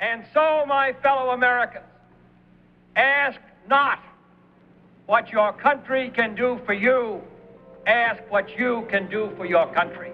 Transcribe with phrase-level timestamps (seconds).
[0.00, 1.84] And so, my fellow Americans,
[2.94, 3.98] ask not
[5.06, 7.20] what your country can do for you,
[7.84, 10.12] ask what you can do for your country.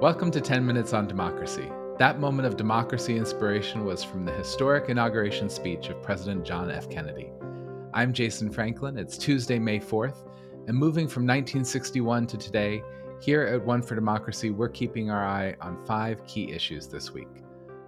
[0.00, 1.70] Welcome to 10 Minutes on Democracy.
[2.00, 6.90] That moment of democracy inspiration was from the historic inauguration speech of President John F.
[6.90, 7.30] Kennedy.
[7.94, 8.98] I'm Jason Franklin.
[8.98, 10.26] It's Tuesday, May 4th,
[10.66, 12.82] and moving from 1961 to today,
[13.20, 17.28] here at One for Democracy, we're keeping our eye on five key issues this week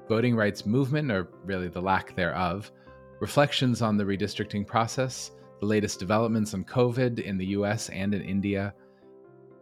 [0.09, 2.71] voting rights movement, or really the lack thereof,
[3.21, 8.23] reflections on the redistricting process, the latest developments on COVID in the US and in
[8.23, 8.75] India,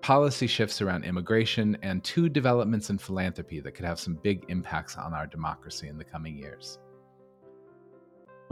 [0.01, 4.97] policy shifts around immigration, and two developments in philanthropy that could have some big impacts
[4.97, 6.79] on our democracy in the coming years.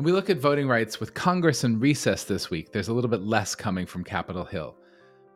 [0.01, 3.11] When we look at voting rights with Congress in recess this week, there's a little
[3.11, 4.75] bit less coming from Capitol Hill.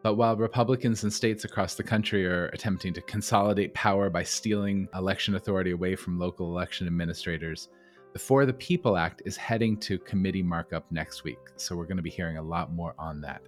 [0.02, 4.88] But while Republicans in states across the country are attempting to consolidate power by stealing
[4.95, 7.68] election authority away from local election administrators,
[8.15, 11.40] the For the People Act is heading to committee markup next week.
[11.56, 13.43] So we're going to be hearing a lot more on that.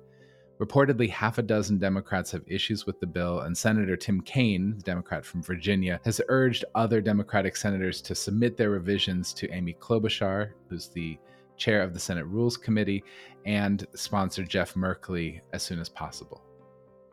[0.58, 4.82] Reportedly, half a dozen Democrats have issues with the bill, and Senator Tim Kaine, the
[4.82, 10.52] Democrat from Virginia, has urged other Democratic senators to submit their revisions to Amy Klobuchar,
[10.70, 11.18] who's the
[11.58, 13.04] chair of the Senate Rules Committee,
[13.44, 16.42] and sponsor Jeff Merkley as soon as possible.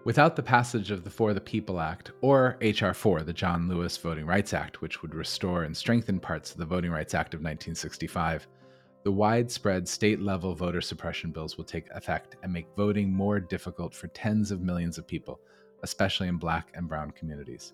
[0.06, 2.94] Without the passage of the For the People Act, or H.R.
[2.94, 6.66] 4, the John Lewis Voting Rights Act, which would restore and strengthen parts of the
[6.66, 8.48] Voting Rights Act of 1965,
[9.04, 13.94] the widespread state level voter suppression bills will take effect and make voting more difficult
[13.94, 15.42] for tens of millions of people,
[15.84, 17.74] especially in black and brown communities.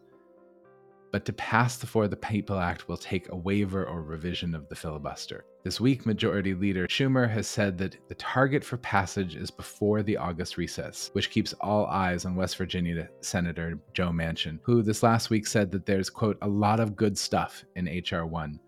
[1.11, 4.69] But to pass the For the People Act will take a waiver or revision of
[4.69, 5.43] the filibuster.
[5.63, 10.17] This week, Majority Leader Schumer has said that the target for passage is before the
[10.17, 15.31] August recess, which keeps all eyes on West Virginia Senator Joe Manchin, who this last
[15.31, 18.25] week said that there's, quote, a lot of good stuff in H.R.
[18.25, 18.59] 1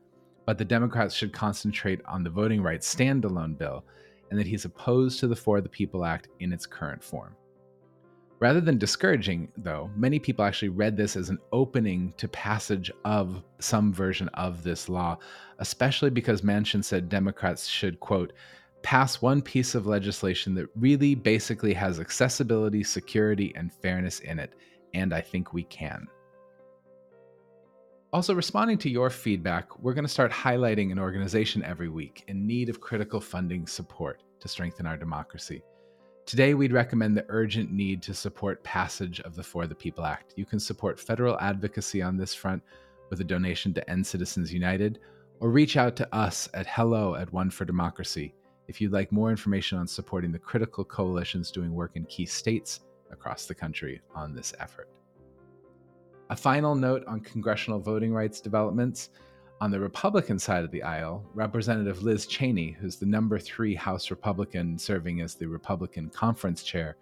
[0.51, 3.85] but the Democrats should concentrate on the voting rights standalone bill
[4.29, 7.37] and that he's opposed to the For the People Act in its current form.
[8.41, 13.45] Rather than discouraging, though, many people actually read this as an opening to passage of
[13.59, 15.17] some version of this law,
[15.59, 18.33] especially because Manchin said Democrats should, quote,
[18.83, 24.53] pass one piece of legislation that really basically has accessibility, security, and fairness in it.
[24.93, 26.09] And I think we can.
[28.13, 32.45] Also, responding to your feedback, we're going to start highlighting an organization every week in
[32.45, 35.63] need of critical funding support to strengthen our democracy.
[36.25, 40.33] Today, we'd recommend the urgent need to support passage of the For the People Act.
[40.35, 42.61] You can support federal advocacy on this front
[43.09, 44.99] with a donation to End Citizens United,
[45.39, 48.35] or reach out to us at hello at One for Democracy
[48.67, 52.81] if you'd like more information on supporting the critical coalitions doing work in key states
[53.09, 54.89] across the country on this effort.
[56.31, 59.09] A final note on congressional voting rights developments.
[59.59, 64.09] On the Republican side of the aisle, Representative Liz Cheney, who's the number three House
[64.09, 66.95] Republican serving as the Republican conference chair,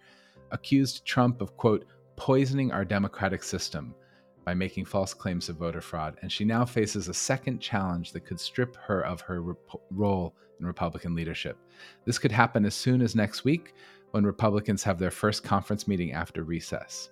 [0.50, 1.84] accused Trump of, quote,
[2.16, 3.94] poisoning our democratic system
[4.44, 6.16] by making false claims of voter fraud.
[6.22, 10.34] And she now faces a second challenge that could strip her of her rep- role
[10.58, 11.56] in Republican leadership.
[12.04, 13.74] This could happen as soon as next week
[14.10, 17.10] when Republicans have their first conference meeting after recess.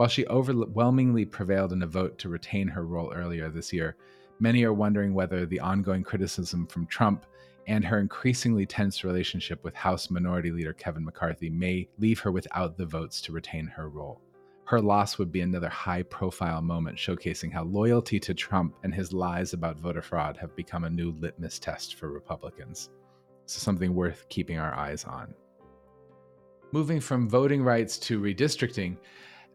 [0.00, 3.96] While she overwhelmingly prevailed in a vote to retain her role earlier this year,
[4.38, 7.26] many are wondering whether the ongoing criticism from Trump
[7.66, 12.78] and her increasingly tense relationship with House Minority Leader Kevin McCarthy may leave her without
[12.78, 14.22] the votes to retain her role.
[14.64, 19.12] Her loss would be another high profile moment showcasing how loyalty to Trump and his
[19.12, 22.88] lies about voter fraud have become a new litmus test for Republicans.
[23.44, 25.34] So, something worth keeping our eyes on.
[26.72, 28.96] Moving from voting rights to redistricting,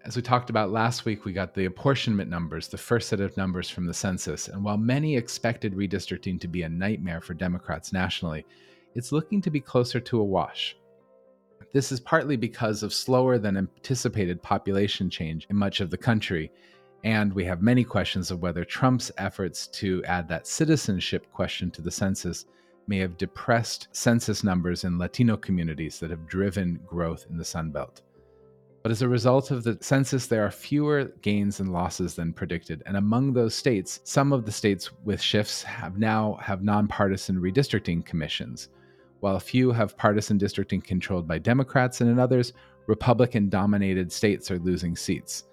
[0.05, 3.35] as we talked about last week, we got the apportionment numbers, the first set of
[3.37, 4.47] numbers from the census.
[4.47, 8.45] And while many expected redistricting to be a nightmare for Democrats nationally,
[8.93, 10.77] it's looking to be closer to a wash.
[11.73, 16.51] This is partly because of slower than anticipated population change in much of the country.
[17.03, 21.81] And we have many questions of whether Trump's efforts to add that citizenship question to
[21.81, 22.45] the census
[22.87, 27.71] may have depressed census numbers in Latino communities that have driven growth in the Sun
[27.71, 28.03] Belt.
[28.85, 32.83] But as a result of the census, there are fewer gains and losses than predicted.
[32.85, 38.05] And among those states, some of the states with shifts have now have nonpartisan redistricting
[38.05, 38.69] commissions,
[39.21, 42.53] while a few have partisan districting controlled by Democrats, and in others,
[42.85, 45.45] Republican dominated states are losing seats.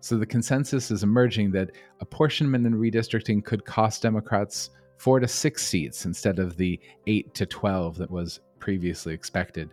[0.00, 1.70] So the consensus is emerging that
[2.00, 4.68] apportionment and redistricting could cost Democrats
[4.98, 9.70] four to six seats instead of the eight to 12 that was previously expected.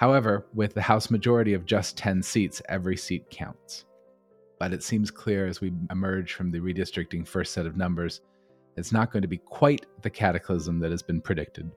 [0.00, 3.84] However, with the House majority of just 10 seats, every seat counts.
[4.58, 8.22] But it seems clear as we emerge from the redistricting first set of numbers,
[8.78, 11.70] it's not going to be quite the cataclysm that has been predicted.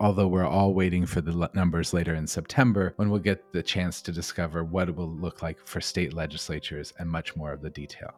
[0.00, 4.00] Although we're all waiting for the numbers later in September when we'll get the chance
[4.00, 7.68] to discover what it will look like for state legislatures and much more of the
[7.68, 8.14] detail.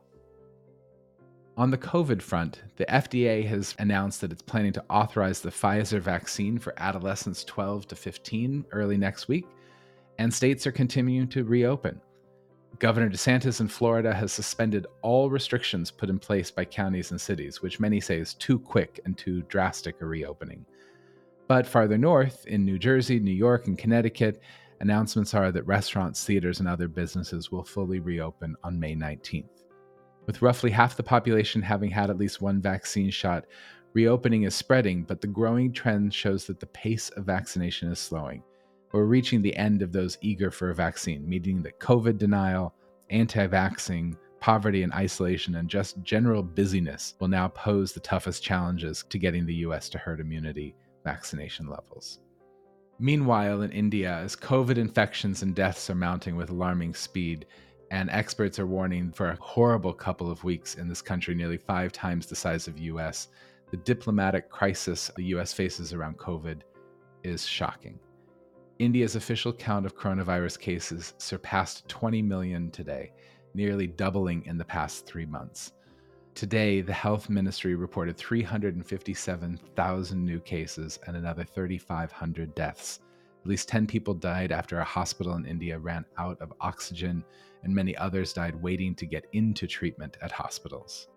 [1.59, 5.99] On the COVID front, the FDA has announced that it's planning to authorize the Pfizer
[5.99, 9.45] vaccine for adolescents 12 to 15 early next week,
[10.21, 12.01] and states are continuing to reopen.
[12.79, 17.61] Governor DeSantis in Florida has suspended all restrictions put in place by counties and cities,
[17.61, 20.65] which many say is too quick and too drastic a reopening.
[21.49, 24.41] But farther north, in New Jersey, New York, and Connecticut,
[24.79, 29.65] announcements are that restaurants, theaters, and other businesses will fully reopen on May 19th.
[30.29, 33.47] With roughly half the population having had at least one vaccine shot,
[33.95, 38.43] reopening is spreading, but the growing trend shows that the pace of vaccination is slowing.
[38.93, 42.75] We're reaching the end of those eager for a vaccine, meaning that COVID denial,
[43.09, 49.07] anti vaxxing, poverty and isolation, and just general busyness will now pose the toughest challenges
[49.09, 50.75] to getting the US to herd immunity
[51.05, 52.21] vaccination levels.
[52.99, 57.47] Meanwhile, in India, as COVID infections and deaths are mounting with alarming speed,
[57.91, 61.93] and experts are warning for a horrible couple of weeks in this country, nearly five
[61.93, 63.29] times the size of US.
[63.71, 66.61] The diplomatic crisis the US faces around COVID
[67.23, 67.99] is shocking.
[68.79, 73.13] India's official count of coronavirus cases surpassed 20 million today,
[73.55, 75.73] nearly doubling in the past three months.
[76.35, 83.01] Today, the health ministry reported 357,000 new cases and another 3,500 deaths.
[83.49, 87.25] At least 10 people died after a hospital in India ran out of oxygen
[87.63, 91.09] and many others died waiting to get into treatment at hospitals.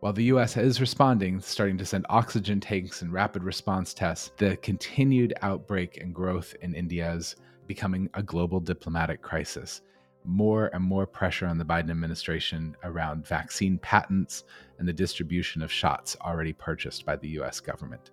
[0.00, 4.56] While the US is responding, starting to send oxygen tanks and rapid response tests, the
[4.56, 7.36] continued outbreak and growth in India is
[7.68, 9.82] becoming a global diplomatic crisis.
[10.24, 14.42] More and more pressure on the Biden administration around vaccine patents
[14.80, 18.10] and the distribution of shots already purchased by the US government.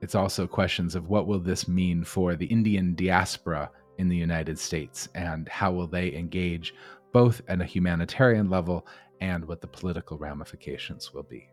[0.00, 4.58] It's also questions of what will this mean for the Indian diaspora in the United
[4.58, 6.74] States and how will they engage
[7.12, 8.86] both at a humanitarian level
[9.20, 11.48] and what the political ramifications will be.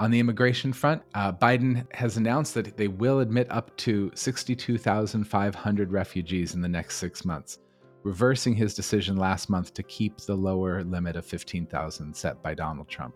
[0.00, 5.92] On the immigration front, uh, Biden has announced that they will admit up to 62,500
[5.92, 7.58] refugees in the next six months,
[8.02, 12.88] reversing his decision last month to keep the lower limit of 15,000 set by Donald
[12.88, 13.14] Trump.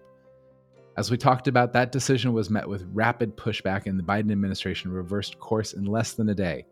[0.99, 4.91] As we talked about, that decision was met with rapid pushback, and the Biden administration
[4.91, 6.67] reversed course in less than a day,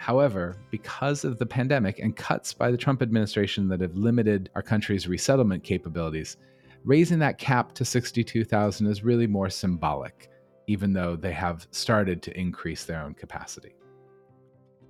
[0.00, 4.62] However, because of the pandemic and cuts by the Trump administration that have limited our
[4.62, 6.38] country's resettlement capabilities,
[6.84, 10.30] raising that cap to 62,000 is really more symbolic,
[10.66, 13.74] even though they have started to increase their own capacity.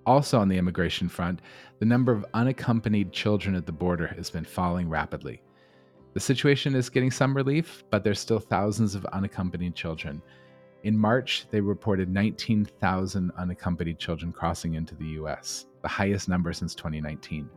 [0.06, 1.42] Also, on the immigration front,
[1.80, 5.42] the number of unaccompanied children at the border has been falling rapidly.
[6.12, 10.22] The situation is getting some relief, but there's still thousands of unaccompanied children,
[10.82, 16.74] in March, they reported 19,000 unaccompanied children crossing into the US, the highest number since
[16.74, 17.50] 2019.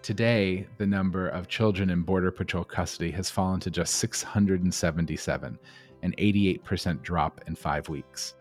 [0.00, 5.58] Today, the number of children in Border Patrol custody has fallen to just 677,
[6.02, 8.34] an 88% drop in five weeks.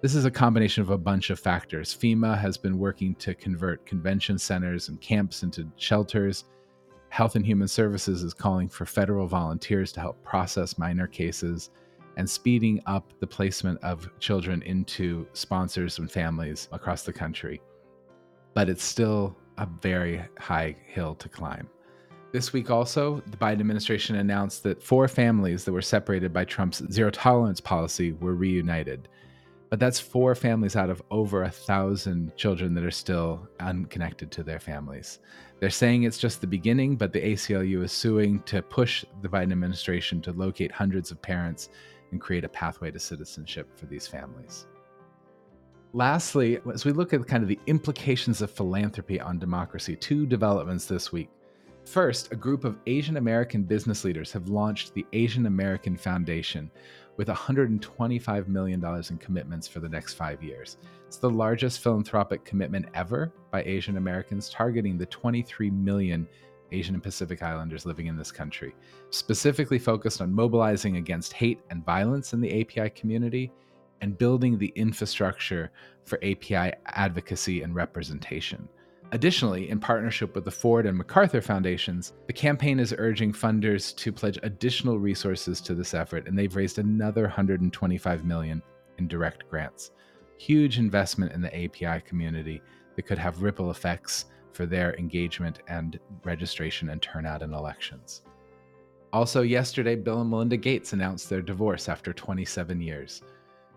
[0.00, 1.94] This is a combination of a bunch of factors.
[1.94, 6.44] FEMA has been working to convert convention centers and camps into shelters.
[7.12, 11.68] Health and Human Services is calling for federal volunteers to help process minor cases
[12.16, 17.60] and speeding up the placement of children into sponsors and families across the country.
[18.54, 21.68] But it's still a very high hill to climb.
[22.32, 26.82] This week, also, the Biden administration announced that four families that were separated by Trump's
[26.90, 29.10] zero tolerance policy were reunited.
[29.72, 34.42] But that's four families out of over a thousand children that are still unconnected to
[34.42, 35.20] their families.
[35.60, 39.50] They're saying it's just the beginning, but the ACLU is suing to push the Biden
[39.50, 41.70] administration to locate hundreds of parents
[42.10, 44.66] and create a pathway to citizenship for these families.
[45.94, 50.84] Lastly, as we look at kind of the implications of philanthropy on democracy, two developments
[50.84, 51.30] this week.
[51.86, 56.70] First, a group of Asian American business leaders have launched the Asian American Foundation
[57.16, 60.78] with $125 million in commitments for the next five years.
[61.06, 66.26] It's the largest philanthropic commitment ever by Asian Americans, targeting the 23 million
[66.72, 68.74] Asian and Pacific Islanders living in this country,
[69.10, 73.52] specifically focused on mobilizing against hate and violence in the API community
[74.00, 75.70] and building the infrastructure
[76.04, 78.68] for API advocacy and representation.
[79.12, 84.10] Additionally, in partnership with the Ford and MacArthur Foundations, the campaign is urging funders to
[84.10, 88.62] pledge additional resources to this effort, and they've raised another 125 million
[88.96, 89.90] in direct grants.
[90.38, 92.60] huge investment in the API community
[92.96, 98.22] that could have ripple effects for their engagement and registration and turnout in elections.
[99.12, 103.22] Also, yesterday, Bill and Melinda Gates announced their divorce after 27 years.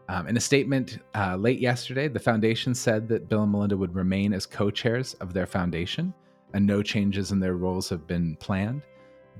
[0.08, 3.96] Um, in a statement uh, late yesterday, the foundation said that Bill and Melinda would
[3.96, 6.14] remain as co chairs of their foundation
[6.54, 8.84] and no changes in their roles have been planned.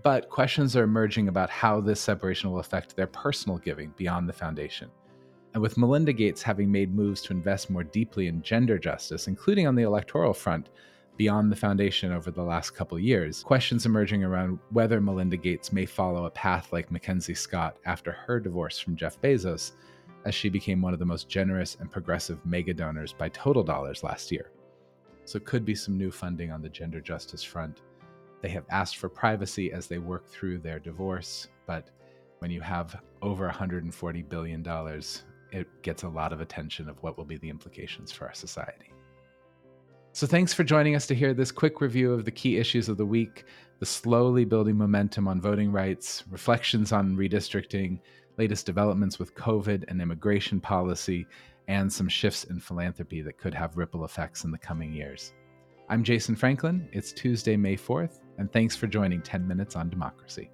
[0.04, 4.34] But questions are emerging about how this separation will affect their personal giving beyond the
[4.34, 4.90] foundation.
[5.54, 9.68] And with Melinda Gates having made moves to invest more deeply in gender justice, including
[9.68, 10.70] on the electoral front,
[11.16, 15.86] beyond the foundation over the last couple years, questions emerging around whether Melinda Gates may
[15.86, 19.72] follow a path like Mackenzie Scott after her divorce from Jeff Bezos,
[20.26, 24.04] as she became one of the most generous and progressive mega donors by total dollars
[24.04, 24.52] last year.
[25.24, 27.82] So, could be some new funding on the gender justice front.
[28.42, 31.90] They have asked for privacy as they work through their divorce, but
[32.40, 34.64] when you have over $140 billion,
[35.52, 38.92] it gets a lot of attention of what will be the implications for our society.
[40.12, 42.98] So, thanks for joining us to hear this quick review of the key issues of
[42.98, 43.46] the week
[43.80, 48.00] the slowly building momentum on voting rights, reflections on redistricting,
[48.38, 51.26] latest developments with COVID and immigration policy,
[51.68, 55.34] and some shifts in philanthropy that could have ripple effects in the coming years.
[55.90, 56.88] I'm Jason Franklin.
[56.92, 60.50] It's Tuesday, May 4th, and thanks for joining 10 Minutes on Democracy.